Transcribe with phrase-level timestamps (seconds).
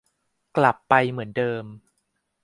[0.57, 1.63] กลับไปเหมือนเดิม